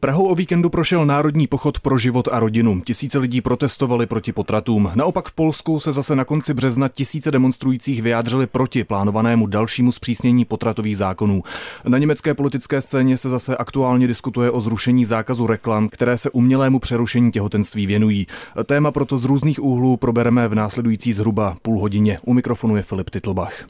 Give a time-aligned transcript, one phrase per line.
[0.00, 2.80] Prahou o víkendu prošel národní pochod pro život a rodinu.
[2.80, 4.90] Tisíce lidí protestovali proti potratům.
[4.94, 10.44] Naopak v Polsku se zase na konci března tisíce demonstrujících vyjádřili proti plánovanému dalšímu zpřísnění
[10.44, 11.42] potratových zákonů.
[11.88, 16.78] Na německé politické scéně se zase aktuálně diskutuje o zrušení zákazu reklam, které se umělému
[16.78, 18.26] přerušení těhotenství věnují.
[18.64, 22.18] Téma proto z různých úhlů probereme v následující zhruba půl hodině.
[22.24, 23.64] U mikrofonu je Filip Titlbach.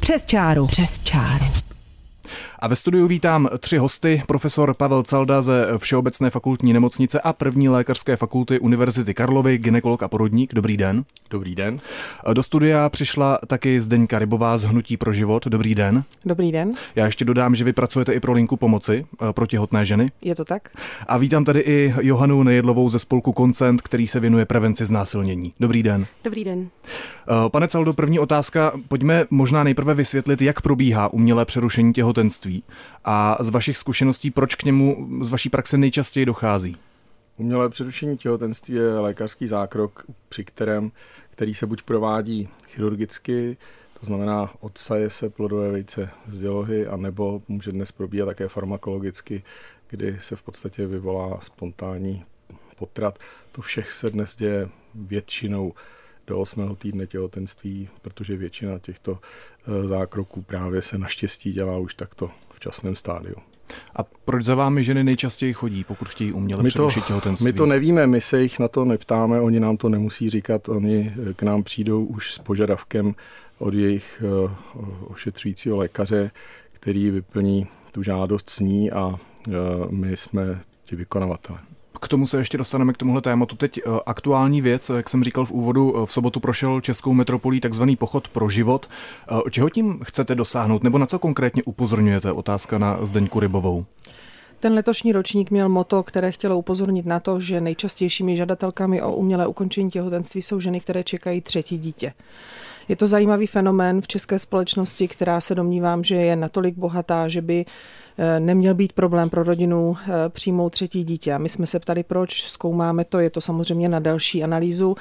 [0.00, 0.66] Přes čáru.
[0.66, 1.69] Přes čáru.
[2.62, 4.22] A ve studiu vítám tři hosty.
[4.26, 10.08] Profesor Pavel Calda ze Všeobecné fakultní nemocnice a první lékařské fakulty Univerzity Karlovy, ginekolog a
[10.08, 10.54] porodník.
[10.54, 11.04] Dobrý den.
[11.30, 11.80] Dobrý den.
[12.32, 15.46] Do studia přišla taky Zdeňka Rybová z Hnutí pro život.
[15.46, 16.04] Dobrý den.
[16.24, 16.72] Dobrý den.
[16.94, 20.12] Já ještě dodám, že vy pracujete i pro linku pomoci eh, pro těhotné ženy.
[20.22, 20.68] Je to tak?
[21.06, 25.52] A vítám tady i Johanu Nejedlovou ze spolku Koncent, který se věnuje prevenci znásilnění.
[25.60, 26.06] Dobrý den.
[26.24, 26.68] Dobrý den.
[27.28, 28.72] Eh, pane Caldo, první otázka.
[28.88, 32.49] Pojďme možná nejprve vysvětlit, jak probíhá umělé přerušení těhotenství
[33.04, 36.76] a z vašich zkušeností, proč k němu z vaší praxe nejčastěji dochází.
[37.36, 40.92] Umělé přerušení těhotenství je lékařský zákrok, při kterém,
[41.30, 43.56] který se buď provádí chirurgicky,
[44.00, 49.42] to znamená odsaje se plodové vejce z dělohy, anebo může dnes probíhat také farmakologicky,
[49.88, 52.24] kdy se v podstatě vyvolá spontánní
[52.76, 53.18] potrat.
[53.52, 55.72] To všech se dnes děje většinou
[56.26, 56.76] do 8.
[56.76, 62.94] týdne těhotenství, protože většina těchto eh, zákroků právě se naštěstí dělá už takto v časném
[62.94, 63.34] stádiu.
[63.96, 67.46] A proč za vámi ženy nejčastěji chodí, pokud chtějí uměle my to, přerušit těhotenství?
[67.46, 71.14] My to nevíme, my se jich na to neptáme, oni nám to nemusí říkat, oni
[71.30, 73.14] eh, k nám přijdou už s požadavkem
[73.58, 74.50] od jejich eh,
[75.04, 76.30] ošetřujícího lékaře,
[76.72, 79.18] který vyplní tu žádost s ní a
[79.90, 81.58] my jsme ti vykonavatelé.
[82.00, 83.56] K tomu se ještě dostaneme k tomuhle tématu.
[83.56, 87.60] Teď eh, aktuální věc, jak jsem říkal v úvodu, eh, v sobotu prošel Českou metropolí
[87.60, 88.88] takzvaný pochod pro život.
[89.30, 92.32] Eh, čeho tím chcete dosáhnout, nebo na co konkrétně upozorňujete?
[92.32, 93.84] Otázka na Zdeňku Rybovou.
[94.60, 99.46] Ten letošní ročník měl moto, které chtělo upozornit na to, že nejčastějšími žadatelkami o umělé
[99.46, 102.12] ukončení těhotenství jsou ženy, které čekají třetí dítě.
[102.88, 107.42] Je to zajímavý fenomén v české společnosti, která se domnívám, že je natolik bohatá, že
[107.42, 107.64] by
[108.38, 111.32] neměl být problém pro rodinu eh, přijmout třetí dítě.
[111.32, 114.96] A my jsme se ptali, proč, zkoumáme to, je to samozřejmě na další analýzu.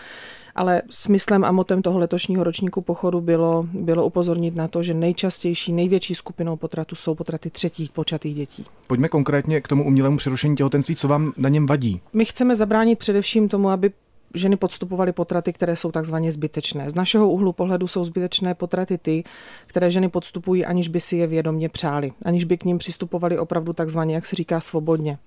[0.55, 5.73] Ale smyslem a motem toho letošního ročníku pochodu bylo, bylo upozornit na to, že nejčastější,
[5.73, 8.65] největší skupinou potratu jsou potraty třetích počatých dětí.
[8.87, 10.95] Pojďme konkrétně k tomu umělému přerušení těhotenství.
[10.95, 12.01] Co vám na něm vadí?
[12.13, 13.91] My chceme zabránit především tomu, aby
[14.33, 16.89] ženy podstupovaly potraty, které jsou takzvaně zbytečné.
[16.89, 19.23] Z našeho úhlu pohledu jsou zbytečné potraty ty,
[19.67, 23.73] které ženy podstupují, aniž by si je vědomě přáli, aniž by k ním přistupovali opravdu
[23.73, 25.17] takzvaně, jak se říká, svobodně.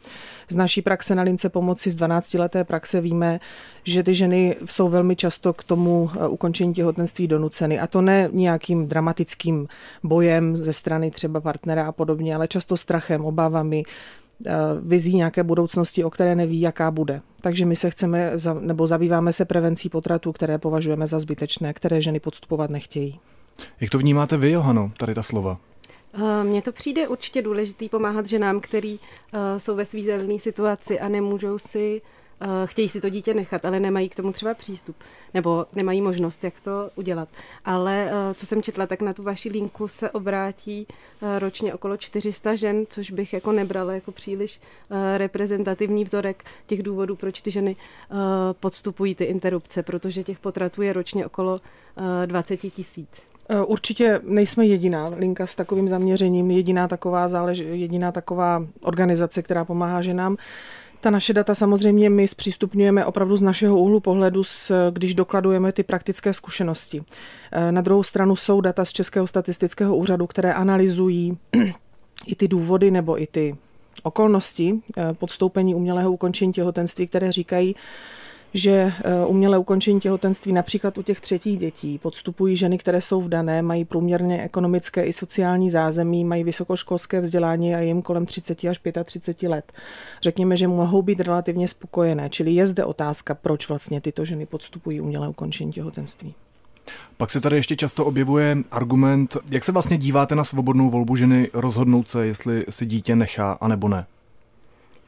[0.49, 3.41] Z naší praxe na lince pomoci z 12-leté praxe víme,
[3.85, 7.81] že ty ženy jsou velmi často k tomu eh, ukončení těhotenství donuceny.
[7.81, 9.69] A to ne nějakým dramatickým
[10.03, 13.83] bojem ze strany třeba partnera a podobně, ale často strachem, obávami,
[14.81, 17.21] vizí nějaké budoucnosti, o které neví, jaká bude.
[17.41, 22.21] Takže my se chceme, nebo zabýváme se prevencí potratů, které považujeme za zbytečné, které ženy
[22.21, 23.21] podstupovat nechtějí.
[23.81, 25.59] Jak to vnímáte vy, Johano, tady ta slova?
[26.15, 28.99] Eh, mně to přijde určitě důležitý pomáhat ženám, který
[29.33, 32.22] eh, jsou ve svízelné situaci a nemůžou si Eh,
[32.65, 34.97] chtějí si to dítě nechat, ale nemají k tomu třeba přístup,
[35.35, 37.29] nebo nemají možnost, jak to udělat.
[37.65, 40.87] Ale eh, co jsem četla, tak na tu vaši linku se obrátí
[41.23, 44.61] eh, ročně okolo 400 žen, což bych jako nebrala jako příliš
[45.17, 47.77] reprezentativní vzorek těch důvodů, proč ty ženy
[48.53, 51.57] podstupují ty interrupce, protože těch potratů je ročně okolo
[52.27, 53.23] 20 tisíc.
[53.67, 60.03] Určitě nejsme jediná linka s takovým zaměřením, jediná taková zálež, jediná taková organizace, která pomáhá
[60.03, 60.37] ženám.
[61.03, 64.43] Ta naše data samozřejmě my zpřístupňujeme opravdu z našeho úhlu pohledu,
[64.91, 67.03] když dokladujeme ty praktické zkušenosti.
[67.53, 71.39] E, na druhou stranu jsou data z Českého statistického úřadu, které analyzují
[72.27, 73.57] i ty důvody nebo i ty
[74.03, 77.75] okolnosti e, podstoupení umělého ukončení těhotenství, které říkají,
[78.55, 83.63] že eh, umělé ukončení těhotenství například u těch třetích dětí podstupují ženy, které jsou vdané,
[83.63, 89.49] mají průměrně ekonomické i sociální zázemí, mají vysokoškolské vzdělání a jim kolem 30 až 35
[89.49, 89.73] let.
[90.23, 95.01] Řekněme, že mohou být relativně spokojené, čili je zde otázka, proč vlastně tyto ženy podstupují
[95.01, 96.35] umělé ukončení těhotenství.
[97.17, 101.51] Pak se tady ještě často objevuje argument, jak se vlastně díváte na svobodnou volbu ženy
[101.53, 104.07] rozhodnout se, jestli si dítě nechá, anebo ne?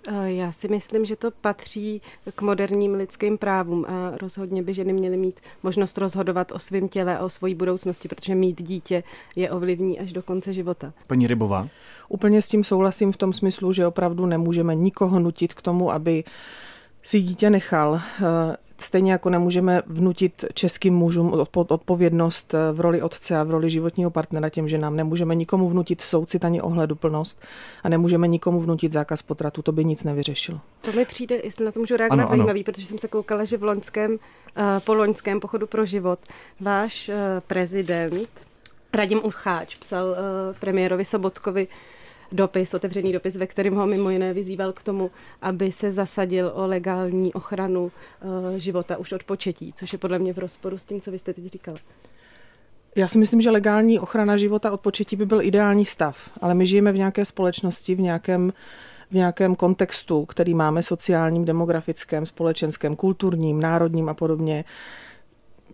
[0.08, 2.02] Eh, já si myslím, že to patří
[2.34, 7.18] k moderním lidským právům a rozhodně by ženy měly mít možnost rozhodovat o svém těle
[7.18, 9.02] a o svojí budoucnosti, protože mít dítě
[9.36, 10.92] je ovlivní až do konce života.
[11.06, 11.68] Paní Rybová?
[12.08, 16.24] Úplně s tím souhlasím v tom smyslu, že opravdu nemůžeme nikoho nutit k tomu, aby
[17.04, 18.00] si dítě nechal.
[18.22, 23.70] Eh, Stejně jako nemůžeme vnutit českým mužům odpovědnost eh, v roli otce a v roli
[23.70, 27.42] životního partnera těm, že nám nemůžeme nikomu vnutit soucit ani ohleduplnost
[27.82, 30.60] a nemůžeme nikomu vnutit zákaz potratu, to by nic nevyřešilo.
[30.80, 32.64] To mi přijde, jestli na to můžu reagovat, ano, zajímavý, ano.
[32.64, 34.18] protože jsem se koukala, že v loňském,
[34.56, 36.18] eh, po loňském pochodu pro život
[36.60, 37.10] váš
[37.46, 38.28] prezident
[38.92, 40.16] Radim Ucháč psal
[40.60, 41.68] premiérovi Sobotkovi,
[42.32, 45.10] dopis, otevřený dopis, ve kterém ho mimo jiné vyzýval k tomu,
[45.42, 50.32] aby se zasadil o legální ochranu uh, života už od početí, což je podle mě
[50.32, 51.76] v rozporu s tím, co vy jste teď říkal.
[52.96, 56.66] Já si myslím, že legální ochrana života od početí by byl ideální stav, ale my
[56.66, 58.52] žijeme v nějaké společnosti, v nějakém
[59.10, 64.64] v nějakém kontextu, který máme sociálním, demografickém, společenském, kulturním, národním a podobně,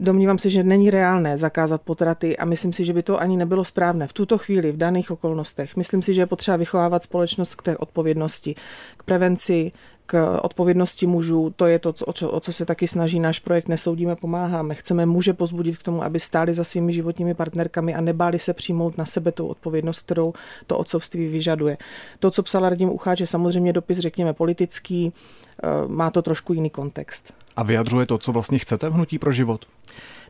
[0.03, 3.65] Domnívám se, že není reálné zakázat potraty a myslím si, že by to ani nebylo
[3.65, 5.77] správné v tuto chvíli, v daných okolnostech.
[5.77, 8.55] Myslím si, že je potřeba vychovávat společnost k té odpovědnosti,
[8.97, 9.73] k prevenci,
[10.07, 11.53] k odpovědnosti mužů.
[11.57, 14.75] To je to, o co, o co se taky snaží náš projekt Nesoudíme, pomáháme.
[14.75, 18.99] Chceme muže pozbudit k tomu, aby stáli za svými životními partnerkami a nebáli se přijmout
[18.99, 20.33] na sebe tu odpovědnost, kterou
[20.67, 21.79] to otcovství vyžaduje.
[22.19, 26.71] To, co psala Radim Ucháč, je samozřejmě dopis, řekněme, politický, eh, má to trošku jiný
[26.71, 27.33] kontext.
[27.57, 29.67] A vyjadřuje to, co vlastně chcete v Hnutí pro život?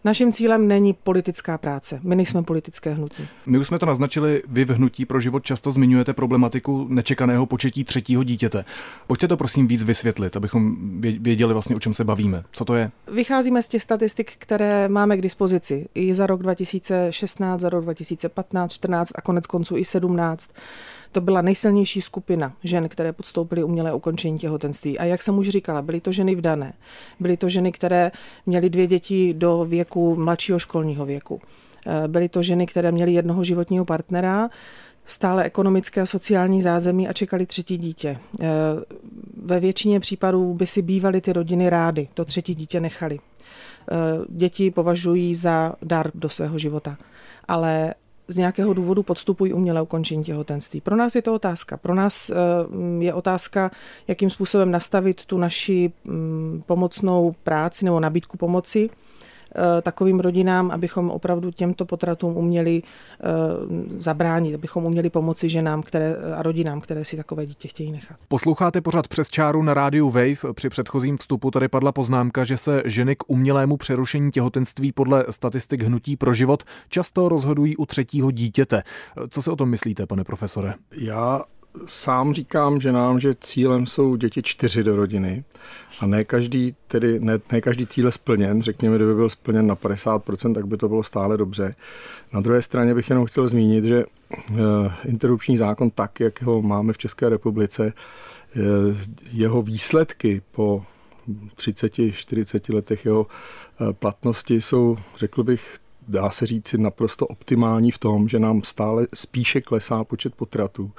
[0.05, 2.01] Naším cílem není politická práce.
[2.03, 3.29] My nejsme politické hnutí.
[3.47, 7.85] My už jsme to naznačili, vy v Hnutí pro život často zmiňujete problematiku nečekaného početí
[7.85, 8.65] třetího dítěte.
[9.07, 12.45] Pojďte to prosím víc vysvětlit, abychom věděli vlastně, o čem se bavíme.
[12.53, 12.91] Co to je?
[13.13, 18.73] Vycházíme z těch statistik, které máme k dispozici i za rok 2016, za rok 2015,
[18.73, 20.51] 14 a konec konců i 17
[21.13, 24.99] to byla nejsilnější skupina žen, které podstoupily umělé ukončení těhotenství.
[24.99, 26.73] A jak jsem už říkala, byly to ženy vdané.
[27.21, 28.13] Byly to ženy, které
[28.47, 31.41] měly dvě děti do věku mladšího školního věku.
[31.87, 34.51] Eh, byly to ženy, které měly jednoho životního partnera,
[35.05, 38.19] stále ekonomické a sociální zázemí a čekali třetí dítě.
[38.41, 38.47] Eh,
[39.43, 43.19] ve většině případů by si bývaly ty rodiny rády, to třetí dítě nechali.
[43.19, 43.97] Eh,
[44.29, 46.97] děti považují za dar do svého života.
[47.49, 47.95] Ale
[48.31, 50.81] z nějakého důvodu podstupují umělé ukončení těhotenství.
[50.81, 51.77] Pro nás je to otázka.
[51.77, 52.35] Pro nás eh,
[52.99, 53.71] je otázka,
[54.09, 58.91] jakým způsobem nastavit tu naši mm, pomocnou práci nebo nabídku pomoci
[59.83, 63.27] takovým rodinám, abychom opravdu těmto potratům uměli eh,
[63.99, 68.17] zabránit, abychom uměli pomoci ženám které, a rodinám, které si takové dítě chtějí nechat.
[68.29, 70.55] Posloucháte pořád přes čáru na rádiu Wave.
[70.55, 75.83] Při předchozím vstupu tady padla poznámka, že se ženy k umělému přerušení těhotenství podle statistik
[75.83, 78.83] Hnutí pro život často rozhodují u třetího dítěte.
[79.31, 80.75] Co si o tom myslíte, pane profesore?
[80.93, 81.43] Já
[81.87, 85.45] sám říkám, že nám, že cílem jsou děti čtyři do rodiny
[86.01, 88.63] a ne každý, tedy ne, ne každý cíl je splněn.
[88.63, 91.75] Řekněme, kdyby byl splněn na 50%, tak by to bylo stále dobře.
[92.33, 94.55] Na druhé straně bych jenom chtěl zmínit, že eh,
[95.05, 98.61] interrupční zákon tak, jak ho máme v České republice, eh,
[99.33, 100.85] jeho výsledky po
[101.57, 105.79] 30-40 letech jeho eh, platnosti jsou, řekl bych,
[106.09, 110.91] dá se říct, naprosto optimální v tom, že nám stále spíše klesá počet potratů.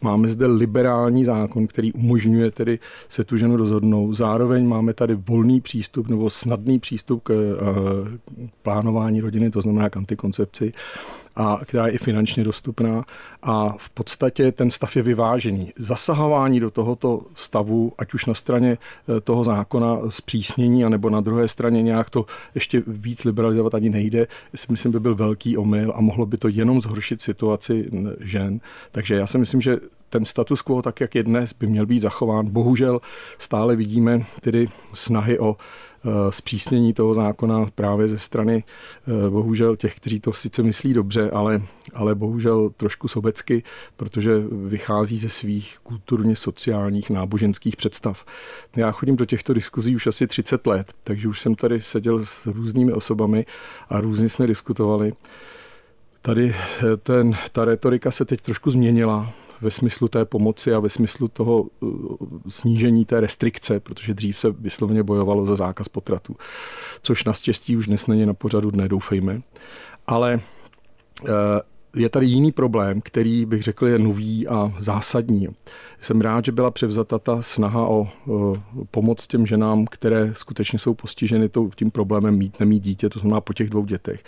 [0.00, 2.78] Máme zde liberální zákon, který umožňuje tedy
[3.08, 4.14] se tu ženu rozhodnout.
[4.14, 9.90] Zároveň máme tady volný přístup nebo snadný přístup k, eh, k plánování rodiny, to znamená
[9.90, 10.72] k antikoncepci
[11.36, 13.04] a která je i finančně dostupná
[13.42, 15.72] a v podstatě ten stav je vyvážený.
[15.76, 21.48] Zasahování do tohoto stavu, ať už na straně eh, toho zákona zpřísnění, anebo na druhé
[21.48, 26.00] straně nějak to ještě víc liberalizovat ani nejde, si myslím, by byl velký omyl a
[26.00, 27.90] mohlo by to jenom zhoršit situaci
[28.20, 28.60] žen.
[28.90, 29.78] Takže já si myslím, že
[30.08, 32.46] ten status quo, tak jak je dnes, by měl být zachován.
[32.46, 33.00] Bohužel
[33.38, 35.56] stále vidíme tedy snahy o
[36.30, 41.62] zpřísnění toho zákona právě ze strany eh, bohužel těch, kteří to sice myslí dobře, ale,
[41.94, 43.62] ale bohužel trošku sobecky,
[43.96, 48.24] protože vychází ze svých kulturně sociálních náboženských představ.
[48.76, 52.46] Já chodím do těchto diskuzí už asi 30 let, takže už jsem tady seděl s
[52.46, 53.46] různými osobami
[53.88, 55.12] a různě jsme diskutovali.
[56.22, 60.90] Tady eh, ten, ta retorika se teď trošku změnila ve smyslu té pomoci a ve
[60.90, 62.16] smyslu toho uh,
[62.48, 66.36] snížení té restrikce, protože dřív se vysloveně bojovalo za zákaz potratu,
[67.02, 69.40] což naštěstí už dnes není na pořadu dne, doufejme.
[70.06, 70.40] Ale
[71.22, 71.28] uh,
[71.96, 75.48] je tady jiný problém, který bych řekl je nový a zásadní.
[76.00, 78.08] Jsem rád, že byla převzata ta snaha o,
[78.90, 83.52] pomoc těm ženám, které skutečně jsou postiženy tím problémem mít, nemít dítě, to znamená po
[83.52, 84.22] těch dvou dětech.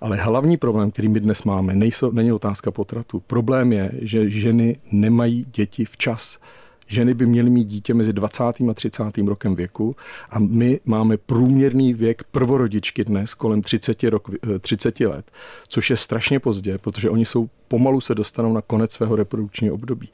[0.00, 3.22] Ale hlavní problém, který my dnes máme, nejsou, není otázka potratu.
[3.26, 6.38] Problém je, že ženy nemají děti včas
[6.86, 8.42] Ženy by měly mít dítě mezi 20.
[8.42, 9.02] a 30.
[9.26, 9.96] rokem věku
[10.30, 14.28] a my máme průměrný věk prvorodičky dnes kolem 30, rok,
[14.60, 15.30] 30 eh, let,
[15.68, 20.08] což je strašně pozdě, protože oni jsou pomalu se dostanou na konec svého reprodukčního období,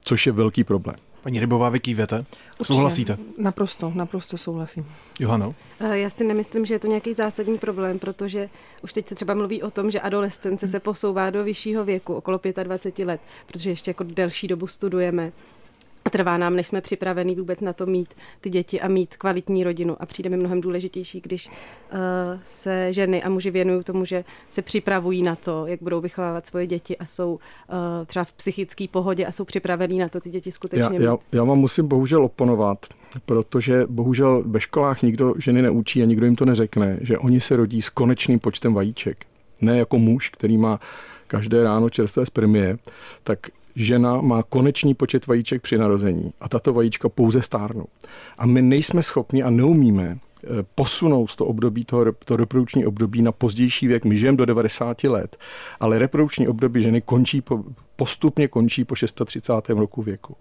[0.00, 0.96] což je velký problém.
[1.22, 2.24] Paní Rybová, vy kývete?
[2.62, 3.18] Souhlasíte?
[3.38, 4.86] Naprosto, naprosto souhlasím.
[5.18, 5.54] Johano?
[5.80, 8.48] Eh, já si nemyslím, že je to nějaký zásadní problém, protože
[8.82, 12.40] už teď se třeba mluví o tom, že adolescence se posouvá do vyššího věku, okolo
[12.62, 15.32] 25 let, protože ještě jako delší dobu studujeme
[16.10, 19.64] a trvá nám, než jsme připraveni vůbec na to mít ty děti a mít kvalitní
[19.64, 19.96] rodinu.
[20.00, 21.98] A přijde mi mnohem důležitější, když uh,
[22.44, 26.66] se ženy a muži věnují tomu, že se připravují na to, jak budou vychovávat svoje
[26.66, 27.38] děti a jsou uh,
[28.06, 31.44] třeba v psychické pohodě a jsou připravení na to ty děti skutečně já, já, já
[31.44, 32.86] vám musím bohužel oponovat,
[33.26, 37.56] protože bohužel ve školách nikdo ženy neučí a nikdo jim to neřekne, že oni se
[37.56, 39.26] rodí s konečným počtem vajíček.
[39.60, 40.80] Ne jako muž, který má
[41.26, 42.78] každé ráno čerstvé spermie,
[43.22, 43.38] tak
[43.76, 47.86] žena má konečný počet vajíček při narození a tato vajíčka pouze stárnou.
[48.38, 53.32] A my nejsme schopni a neumíme eh, posunout to období, toho, to reprodukční období na
[53.32, 54.04] pozdější věk.
[54.04, 55.36] My žijeme do 90 let,
[55.80, 57.64] ale reprodukční období ženy končí po,
[58.00, 59.52] postupně končí po 630.
[59.68, 60.36] roku věku.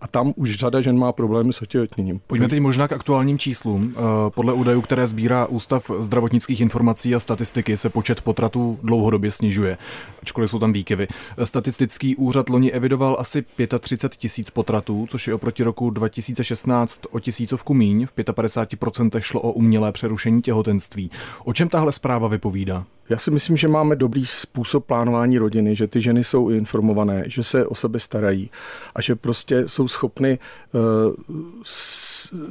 [0.00, 2.20] A tam už řada žen má problémy s otěhotněním.
[2.26, 3.94] Pojďme teď možná k aktuálním číslům.
[3.96, 9.78] Eh, podle údajů, které sbírá Ústav zdravotnických informací a statistiky, se počet potratů dlouhodobě snižuje,
[10.22, 11.08] ačkoliv jsou tam výkyvy.
[11.44, 13.44] Statistický úřad loni evidoval asi
[13.80, 18.06] 35 tisíc potratů, což je oproti roku 2016 o tisícovku míň.
[18.06, 21.10] V 55% šlo o umělé přerušení těhotenství.
[21.44, 22.84] O čem tahle zpráva vypovídá?
[23.08, 27.42] Já si myslím, že máme dobrý způsob plánování rodiny, že ty ženy jsou informované, že
[27.42, 28.50] se o sebe starají
[28.94, 30.38] a že prostě jsou schopny
[30.72, 30.80] uh,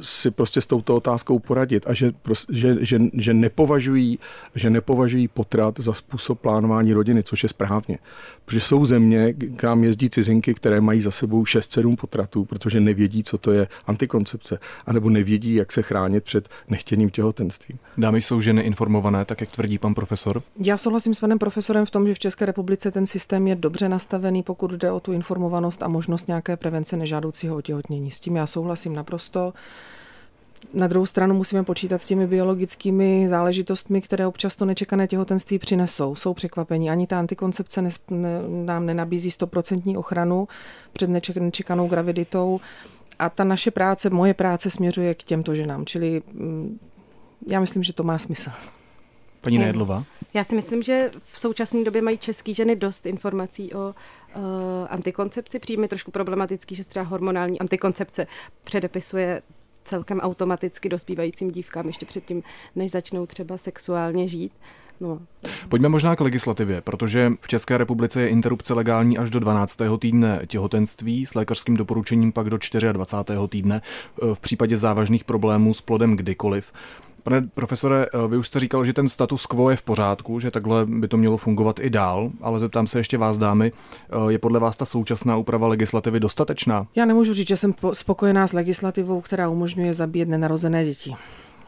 [0.00, 2.12] si prostě s touto otázkou poradit a že,
[2.52, 4.18] že, že, že, nepovažují,
[4.54, 7.98] že nepovažují potrat za způsob plánování rodiny, což je správně.
[8.44, 13.38] Protože jsou země, kam jezdí cizinky, které mají za sebou 6-7 potratů, protože nevědí, co
[13.38, 17.78] to je antikoncepce, anebo nevědí, jak se chránit před nechtěným těhotenstvím.
[17.98, 20.42] Dámy jsou ženy informované, tak jak tvrdí pan profesor?
[20.58, 23.88] Já souhlasím s panem profesorem v tom, že v České republice ten systém je dobře
[23.88, 28.10] nastavený, pokud jde o tu informovanost a možnost nějaké prevence nežádoucího otěhotnění.
[28.10, 29.52] S tím já souhlasím naprosto.
[30.74, 36.14] Na druhou stranu musíme počítat s těmi biologickými záležitostmi, které občas to nečekané těhotenství přinesou.
[36.14, 36.90] Jsou překvapení.
[36.90, 40.48] Ani ta antikoncepce ne, ne, nám nenabízí stoprocentní ochranu
[40.92, 42.60] před nečekanou graviditou.
[43.18, 45.86] A ta naše práce, moje práce směřuje k těmto ženám.
[45.86, 46.78] Čili mm,
[47.50, 48.50] já myslím, že to má smysl.
[49.44, 50.04] Paní Nejedlova?
[50.34, 54.42] Já si myslím, že v současné době mají české ženy dost informací o uh,
[54.88, 55.58] antikoncepci.
[55.58, 58.26] Přijíme trošku problematický, že třeba hormonální antikoncepce
[58.64, 59.42] předepisuje
[59.84, 62.42] celkem automaticky dospívajícím dívkám ještě předtím,
[62.76, 64.52] než začnou třeba sexuálně žít.
[65.00, 65.20] No.
[65.68, 69.78] Pojďme možná k legislativě, protože v České republice je interrupce legální až do 12.
[69.98, 72.58] týdne těhotenství, s lékařským doporučením pak do
[72.92, 73.36] 24.
[73.48, 73.82] týdne,
[74.34, 76.72] v případě závažných problémů s plodem kdykoliv.
[77.24, 80.50] Pane profesore, eh, vy už jste říkal, že ten status quo je v pořádku, že
[80.50, 84.38] takhle by to mělo fungovat i dál, ale zeptám se ještě vás, dámy, eh, je
[84.38, 86.86] podle vás ta současná úprava legislativy dostatečná?
[86.94, 91.14] Já nemůžu říct, že jsem spokojená s legislativou, která umožňuje zabíjet nenarozené děti.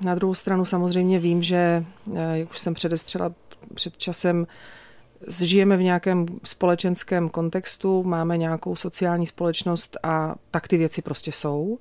[0.04, 1.84] Na druhou stranu samozřejmě vím, že,
[2.16, 3.32] eh, jak už jsem předestřela
[3.74, 4.46] před časem,
[5.28, 11.78] žijeme v nějakém společenském kontextu, máme nějakou sociální společnost a tak ty věci prostě jsou.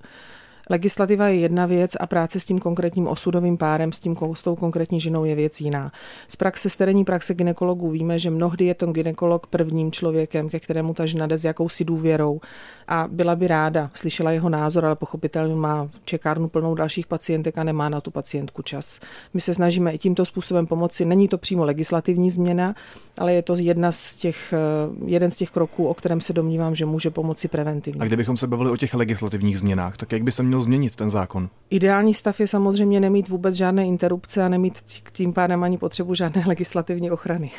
[0.70, 4.56] Legislativa je jedna věc a práce s tím konkrétním osudovým párem, s, tím, s tou
[4.56, 5.92] konkrétní ženou je věc jiná.
[6.28, 10.60] Z praxe, z terénní praxe ginekologů víme, že mnohdy je ten ginekolog prvním člověkem, ke
[10.60, 12.40] kterému ta žena jde s jakousi důvěrou
[12.88, 17.64] a byla by ráda, slyšela jeho názor, ale pochopitelně má čekárnu plnou dalších pacientek a
[17.64, 19.00] nemá na tu pacientku čas.
[19.34, 21.06] My se snažíme i tímto způsobem pomoci.
[21.06, 22.76] Není to přímo legislativní změna,
[23.18, 24.58] ale je to jedna z těch, eh,
[25.06, 28.02] jeden z těch kroků, o kterém se domnívám, že může pomoci preventivně.
[28.02, 31.10] A kdybychom se bavili o těch legislativních změnách, tak jak by se měl změnit ten
[31.10, 31.50] zákon?
[31.70, 34.80] Ideální stav je samozřejmě nemít vůbec žádné interrupce a nemít
[35.12, 37.52] tím pádem ani potřebu žádné legislativní ochrany.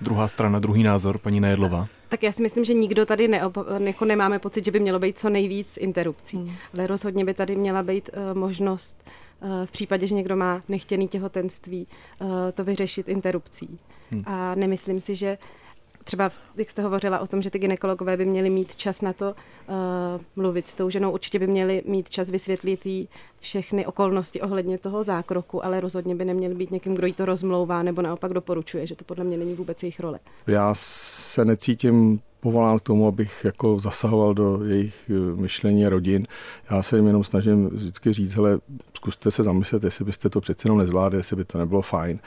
[0.00, 1.86] Druhá strana, druhý názor, paní Nejedlova.
[2.08, 5.18] Tak já si myslím, že nikdo tady neob- jako nemáme pocit, že by mělo být
[5.18, 6.36] co nejvíc interrupcí.
[6.36, 6.54] Hmm.
[6.74, 9.04] Ale rozhodně by tady měla být uh, možnost
[9.40, 11.86] uh, v případě, že někdo má nechtěný těhotenství,
[12.20, 13.78] uh, to vyřešit interrupcí.
[14.10, 14.22] Hmm.
[14.26, 15.38] A nemyslím si, že
[16.04, 19.30] třeba, jak jste hovořila o tom, že ty ginekologové by měli mít čas na to
[19.30, 19.74] uh,
[20.36, 23.08] mluvit s tou ženou, určitě by měli mít čas vysvětlit jí
[23.40, 27.82] všechny okolnosti ohledně toho zákroku, ale rozhodně by neměli být někým, kdo jí to rozmlouvá
[27.82, 30.18] nebo naopak doporučuje, že to podle mě není vůbec jejich role.
[30.46, 36.26] Já se necítím povolán k tomu, abych jako zasahoval do jejich eh, myšlení a rodin.
[36.70, 38.58] Já se jim jenom snažím vždycky říct, hele,
[38.96, 42.18] zkuste se zamyslet, jestli byste to přece jenom nezvládli, jestli by to nebylo fajn.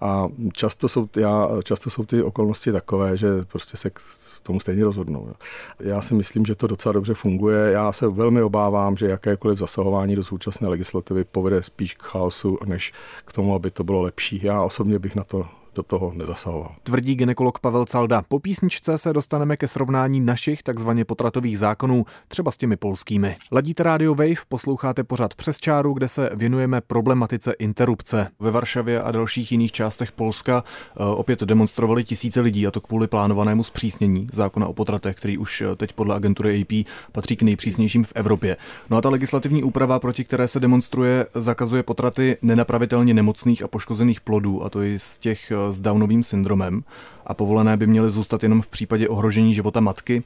[0.00, 4.00] A často jsou, já, často jsou ty okolnosti takové, že prostě se k
[4.42, 5.32] tomu stejně rozhodnou.
[5.80, 7.72] Já si myslím, že to docela dobře funguje.
[7.72, 12.92] Já se velmi obávám, že jakékoliv zasahování do současné legislativy povede spíš k chaosu, než
[13.24, 14.40] k tomu, aby to bylo lepší.
[14.42, 16.74] Já osobně bych na to do toho nezasahoval.
[16.82, 18.22] Tvrdí ginekolog Pavel Calda.
[18.28, 23.36] Po písničce se dostaneme ke srovnání našich takzvaně potratových zákonů, třeba s těmi polskými.
[23.52, 28.28] Ladíte Radio Wave, posloucháte pořád přes čáru, kde se věnujeme problematice interrupce.
[28.40, 33.06] Ve Varšavě a dalších jiných částech Polska eh, opět demonstrovali tisíce lidí, a to kvůli
[33.06, 38.04] plánovanému zpřísnění zákona o potratech, který už eh, teď podle agentury AP patří k nejpřísnějším
[38.04, 38.56] v Evropě.
[38.90, 44.20] No a ta legislativní úprava, proti které se demonstruje, zakazuje potraty nenapravitelně nemocných a poškozených
[44.20, 46.84] plodů, a to i z těch eh, s Downovým syndromem
[47.26, 50.22] a povolené by měly zůstat jenom v případě ohrožení života matky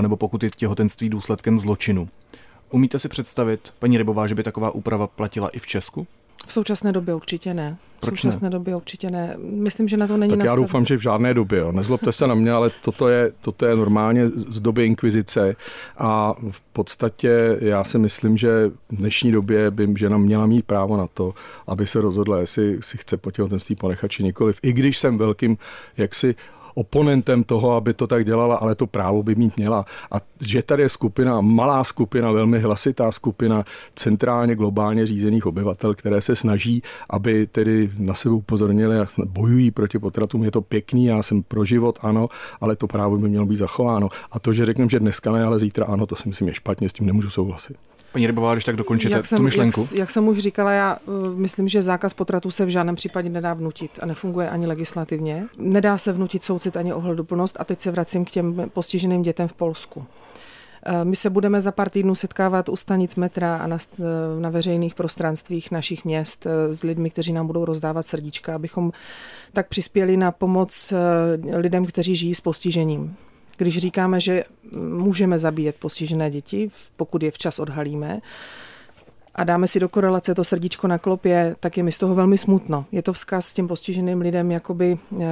[0.00, 2.08] nebo pokud je těhotenství důsledkem zločinu.
[2.70, 6.06] Umíte si představit, paní Rybová, že by taková úprava platila i v Česku?
[6.46, 7.76] V současné době určitě ne.
[8.00, 8.50] Proč v současné ne?
[8.50, 9.36] době určitě ne.
[9.38, 11.58] Myslím, že na to není Tak já doufám, že v žádné době.
[11.58, 11.72] Jo.
[11.72, 15.56] Nezlobte se na mě, ale toto je, toto je normálně z doby inkvizice
[15.98, 20.96] a v podstatě já si myslím, že v dnešní době by žena měla mít právo
[20.96, 21.34] na to,
[21.66, 24.58] aby se rozhodla, jestli si chce po těhotenství ponechat či nikoliv.
[24.62, 25.56] I když jsem velkým
[25.96, 26.34] jaksi
[26.76, 29.84] oponentem toho, aby to tak dělala, ale to právo by mít měla.
[30.10, 33.64] A že tady je skupina, malá skupina, velmi hlasitá skupina
[33.94, 39.98] centrálně globálně řízených obyvatel, které se snaží, aby tedy na sebe upozornili a bojují proti
[39.98, 42.28] potratům, je to pěkný, já jsem pro život, ano,
[42.60, 44.08] ale to právo by mělo být zachováno.
[44.32, 46.88] A to, že řekneme, že dneska ne, ale zítra ano, to si myslím je špatně,
[46.88, 47.76] s tím nemůžu souhlasit.
[48.16, 49.80] Paní Rybová, když tak dokončíte jak tu jsem, myšlenku.
[49.80, 53.28] Jak, jak jsem už říkala, já uh, myslím, že zákaz potratů se v žádném případě
[53.28, 55.46] nedá vnutit a nefunguje ani legislativně.
[55.58, 59.52] Nedá se vnutit soucit ani ohleduplnost a teď se vracím k těm postiženým dětem v
[59.52, 60.00] Polsku.
[60.00, 64.06] Uh, My se budeme za pár týdnů setkávat u stanic metra a na, uh,
[64.40, 68.92] na veřejných prostranstvích našich měst s lidmi, kteří nám budou rozdávat srdíčka, abychom
[69.52, 70.92] tak přispěli na pomoc
[71.52, 73.16] lidem, kteří žijí s postižením.
[73.56, 78.20] Když říkáme, že můžeme zabíjet postižené děti, pokud je včas odhalíme,
[79.36, 82.38] a dáme si do korelace to srdíčko na klopě, tak je mi z toho velmi
[82.38, 82.84] smutno.
[82.92, 85.24] Je to vzkaz těm postiženým lidem, jakoby eh,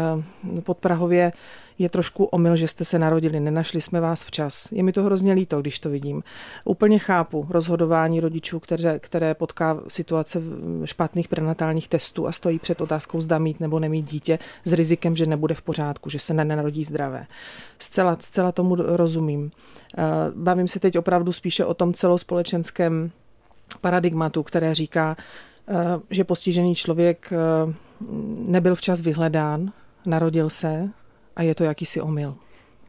[0.60, 1.32] pod Prahově
[1.78, 4.72] je trošku omyl, že jste se narodili, nenašli jsme vás včas.
[4.72, 6.22] Je mi to hrozně líto, když to vidím.
[6.64, 10.40] Úplně chápu rozhodování rodičů, které, které potká situace
[10.84, 15.26] špatných prenatálních testů a stojí před otázkou, zda mít nebo nemít dítě s rizikem, že
[15.26, 17.26] nebude v pořádku, že se nenarodí zdravé.
[17.78, 19.50] Zcela, zcela tomu rozumím.
[19.98, 20.02] Eh,
[20.34, 23.10] Bavím se teď opravdu spíše o tom celospolečenském
[23.80, 25.16] paradigmatu, které říká,
[25.68, 25.74] eh,
[26.10, 27.74] že postižený člověk eh,
[28.46, 29.72] nebyl včas vyhledán,
[30.06, 30.88] narodil se
[31.36, 32.34] a je to jakýsi omyl.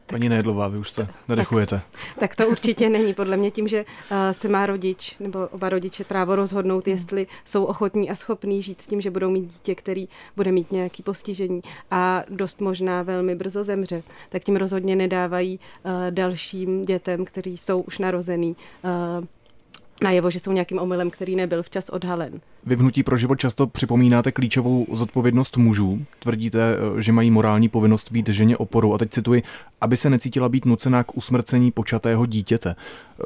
[0.06, 1.80] Paní Nédlová, vy už se nadechujete.
[2.18, 3.14] Tak to určitě není.
[3.14, 7.64] Podle mě tím, že uh, se má rodič nebo oba rodiče právo rozhodnout, jestli jsou
[7.64, 11.60] ochotní a schopní žít s tím, že budou mít dítě, který bude mít nějaký postižení
[11.90, 17.80] a dost možná velmi brzo zemře, tak tím rozhodně nedávají uh, dalším dětem, kteří jsou
[17.80, 18.56] už narozený,
[19.18, 19.24] uh,
[20.02, 22.40] najevo, že jsou nějakým omylem, který nebyl včas odhalen.
[22.66, 26.04] Vy v Hnutí pro život často připomínáte klíčovou zodpovědnost mužů.
[26.18, 28.94] Tvrdíte, že mají morální povinnost být ženě oporou.
[28.94, 29.42] A teď cituji,
[29.80, 32.76] aby se necítila být nucená k usmrcení počatého dítěte.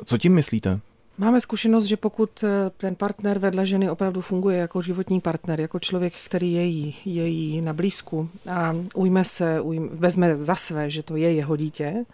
[0.05, 0.81] Co tím myslíte?
[1.21, 5.79] Máme zkušenost, že pokud eh, ten partner vedle ženy opravdu funguje jako životní partner, jako
[5.79, 10.91] člověk, který je jí, je jí na blízku a ujme se, ujme, vezme za své,
[10.91, 12.05] že to je jeho dítě,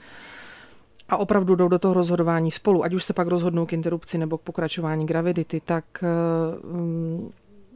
[1.08, 4.38] a opravdu jdou do toho rozhodování spolu, ať už se pak rozhodnou k interrupci nebo
[4.38, 5.84] k pokračování gravidity, tak
[6.72, 7.30] mm,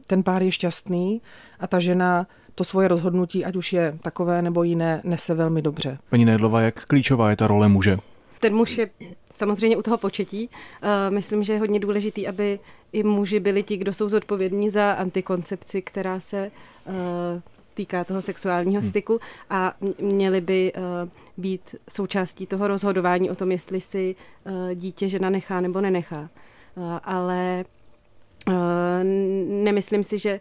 [0.07, 1.21] ten pár je šťastný
[1.59, 5.97] a ta žena to svoje rozhodnutí, ať už je takové nebo jiné, nese velmi dobře.
[6.09, 7.97] Paní Nédlova, jak klíčová je ta role muže?
[8.39, 8.89] Ten muž je
[9.33, 10.49] samozřejmě u toho početí.
[10.49, 12.59] Uh, myslím, že je hodně důležitý, aby
[12.91, 16.51] i muži byli ti, kdo jsou zodpovědní za antikoncepci, která se
[16.85, 16.93] uh,
[17.73, 20.73] týká toho sexuálního styku a měli by
[21.37, 24.15] být součástí toho rozhodování o tom, jestli si
[24.45, 26.29] uh, dítě žena nechá nebo nenechá.
[26.75, 27.65] Uh, ale
[28.47, 28.53] Uh,
[29.63, 30.39] nemyslím si, že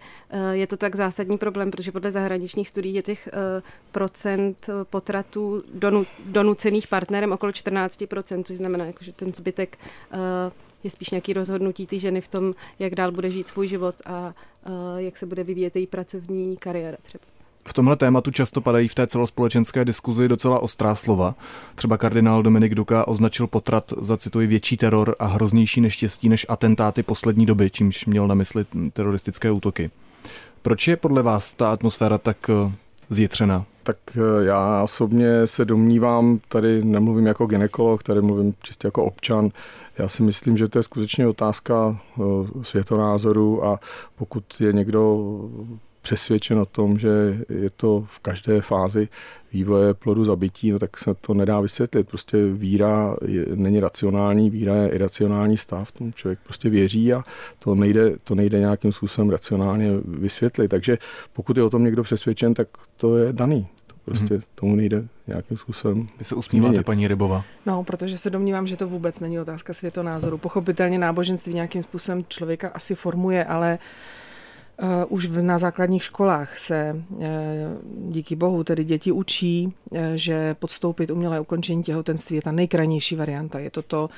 [0.52, 3.28] je to tak zásadní problém, protože podle zahraničních studií je těch
[3.92, 9.78] procent potratů donu, donucených partnerem okolo 14%, což znamená, jako, že ten zbytek
[10.84, 14.34] je spíš nějaký rozhodnutí té ženy v tom, jak dál bude žít svůj život a
[14.96, 17.29] jak se bude vyvíjet její pracovní kariéra třeba.
[17.68, 21.34] V tomhle tématu často padají v té celospolečenské diskuzi docela ostrá slova.
[21.74, 27.02] Třeba kardinál Dominik Duka označil potrat za, cituji, větší teror a hroznější neštěstí než atentáty
[27.02, 29.90] poslední doby, čímž měl na mysli teroristické útoky.
[30.62, 32.50] Proč je podle vás ta atmosféra tak
[33.10, 33.64] z Jitřena?
[33.82, 39.50] Tak eh, já osobně se domnívám, tady nemluvím jako ginekolog, tady mluvím čistě jako občan.
[39.98, 42.22] Já si myslím, že to je skutečně otázka eh,
[42.62, 43.80] světonázoru a
[44.18, 45.28] pokud je někdo
[46.02, 47.08] přesvědčen o tom, že
[47.48, 49.08] je to v každé fázi
[49.52, 52.08] vývoje plodu zabití, no tak se to nedá vysvětlit.
[52.08, 57.22] Prostě víra je, není racionální, víra je iracionální stav, tomu člověk prostě věří a
[57.58, 60.68] to nejde, to nejde nějakým způsobem racionálně vysvětlit.
[60.68, 60.98] Takže
[61.32, 63.66] pokud je o tom někdo přesvědčen, tak to je daný.
[63.86, 64.42] To prostě hmm.
[64.54, 66.06] tomu nejde nějakým způsobem.
[66.18, 66.86] Vy se usmíváte, měnit.
[66.86, 67.44] paní Rybova.
[67.66, 70.38] No, protože se domnívám, že to vůbec není otázka světonázoru.
[70.38, 74.19] Pochopitelně náboženství nějakým způsobem člověka asi formuje, ale Uh,
[75.08, 77.22] už na základních školách se uh,
[78.08, 83.58] díky bohu tedy děti učí, uh, že podstoupit umělé ukončení těhotenství je ta nejkrajnější varianta.
[83.58, 84.10] Je to to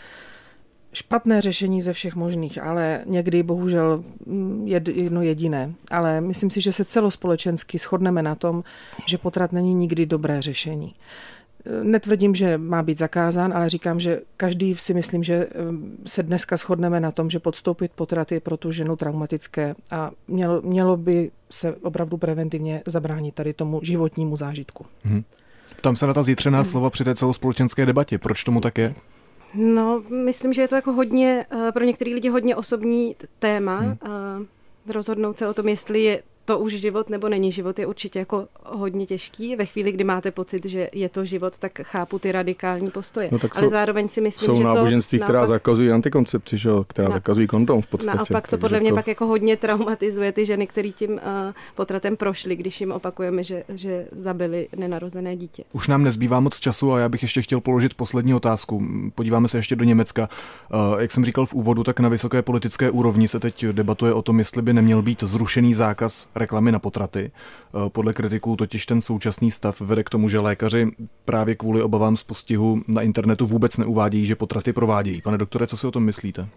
[0.92, 5.72] špatné řešení ze všech možných, ale někdy bohužel mm, jedno jediné.
[5.90, 8.62] Ale myslím si, že se celospolečensky shodneme na tom,
[9.06, 10.94] že potrat není nikdy dobré řešení.
[11.82, 15.46] Netvrdím, že má být zakázán, ale říkám, že každý si myslím, že
[16.06, 20.62] se dneska shodneme na tom, že podstoupit potrat je pro tu ženu traumatické a mělo,
[20.62, 24.86] mělo by se opravdu preventivně zabránit tady tomu životnímu zážitku.
[25.02, 25.22] Hmm.
[25.80, 26.64] Tam se na ta zítřená hmm.
[26.64, 28.18] slova při té celospolečenské debatě.
[28.18, 28.94] Proč tomu tak je?
[29.54, 33.78] No, myslím, že je to jako hodně, eh, pro některé lidi hodně osobní téma.
[33.78, 33.96] Hmm.
[34.88, 38.46] Rozhodnout se o tom, jestli je to už život nebo není život, je určitě jako
[38.64, 39.56] hodně těžký.
[39.56, 43.28] Ve chvíli, kdy máte pocit, že je to život, tak chápu ty radikální postoje.
[43.32, 46.58] No, tak Ale jsou, zároveň si myslím, jsou že náboženství, to která naopak, zakazují antikoncepci,
[46.58, 46.70] že?
[46.86, 48.16] která na, zakazují kondom v podstatě.
[48.16, 48.94] Naopak to podle mě to...
[48.94, 51.18] pak jako hodně traumatizuje ty ženy, které tím uh,
[51.74, 55.64] potratem prošly, když jim opakujeme, že, že zabili nenarozené dítě.
[55.72, 58.82] Už nám nezbývá moc času a já bych ještě chtěl položit poslední otázku.
[59.14, 60.28] Podíváme se ještě do Německa.
[60.92, 64.22] Uh, jak jsem říkal v úvodu, tak na vysoké politické úrovni se teď debatuje o
[64.22, 67.30] tom, jestli by neměl být zrušený zákaz reklamy na potraty.
[67.30, 70.90] Eh, podle kritiků totiž ten současný stav vede k tomu, že lékaři
[71.24, 75.22] právě kvůli obavám z postihu na internetu vůbec neuvádějí, že potraty provádějí.
[75.22, 76.48] Pane doktore, co si o tom myslíte?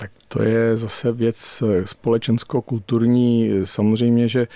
[0.00, 3.50] Tak to je zase věc eh, společensko-kulturní.
[3.64, 4.48] Samozřejmě, že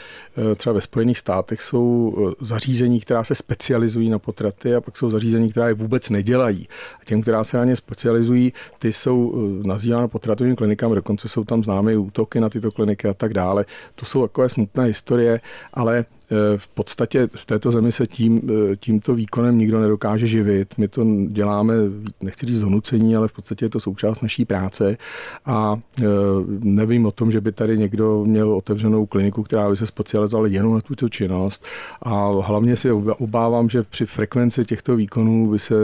[0.52, 5.11] eh, třeba ve Spojených státech jsou zařízení, která se specializují na potraty a pak jsou
[5.11, 6.68] zařízení, která je vůbec nedělají.
[7.00, 9.35] A těm, která se na ně specializují, ty jsou
[9.66, 13.64] nazývány potratovými klinikami, dokonce jsou tam známé útoky na tyto kliniky a tak dále.
[13.94, 15.40] To jsou takové smutné historie,
[15.74, 16.21] ale Eh,
[16.57, 18.40] v podstatě v této zemi se tím,
[18.73, 20.79] eh, tímto výkonem nikdo nedokáže živit.
[20.79, 21.75] My to děláme,
[22.21, 24.97] nechci říct donucení, ale v podstatě je to součást naší práce
[25.47, 26.05] a eh,
[26.61, 30.75] nevím o tom, že by tady někdo měl otevřenou kliniku, která by se specializovala jenom
[30.75, 31.64] na tuto činnost
[32.03, 35.75] a hlavně si obávám, že při frekvenci těchto výkonů by se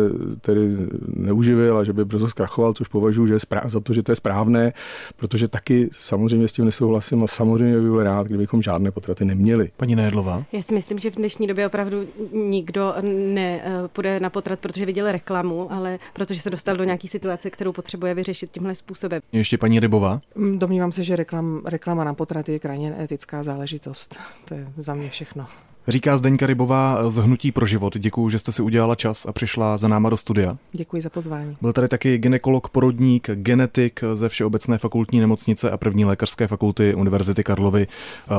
[0.40, 0.76] tedy
[1.16, 4.72] neuživil a že by brzo zkrachoval, což považuji že za to, že to je správné,
[5.16, 9.70] protože taky samozřejmě s tím nesouhlasím a samozřejmě by byl rád, kdybychom žádné potraty neměli.
[9.76, 10.37] Paní Nejedlová.
[10.52, 12.94] Já si myslím, že v dnešní době opravdu nikdo
[13.34, 17.72] nepůjde eh, na potrat, protože viděl reklamu, ale protože se dostal do nějaké situace, kterou
[17.72, 19.20] potřebuje vyřešit tímhle způsobem.
[19.32, 20.20] Ještě paní Rybová?
[20.34, 24.16] Mm, domnívám se, že reklam, reklama na potrat je krajně etická záležitost.
[24.44, 25.46] To je za mě všechno.
[25.88, 27.96] Říká Zdeňka Rybová z Hnutí pro život.
[27.96, 30.56] Děkuji, že jste si udělala čas a přišla za náma do studia.
[30.72, 31.56] Děkuji za pozvání.
[31.60, 37.44] Byl tady taky ginekolog, porodník, genetik ze Všeobecné fakultní nemocnice a první lékařské fakulty Univerzity
[37.44, 37.86] Karlovy,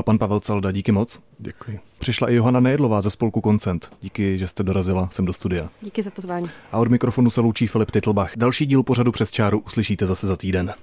[0.06, 0.72] pan Pavel Celda.
[0.72, 1.20] Díky moc.
[1.40, 1.80] Děkuji.
[2.00, 3.92] Přišla i Johana Nejedlová ze spolku Koncent.
[4.02, 5.70] Díky, že jste dorazila sem do studia.
[5.82, 6.50] Díky za pozvání.
[6.72, 8.32] A od mikrofonu se loučí Filip Titlbach.
[8.38, 10.74] Další díl pořadu přes čáru uslyšíte zase za týden.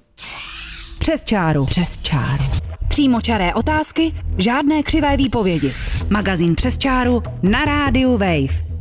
[1.06, 1.64] Přes čáru.
[1.64, 2.44] Přes čáru.
[2.88, 5.72] Přímočaré otázky, žádné křivé výpovědi.
[6.10, 8.75] Magazín přes čáru na rádiu Wave.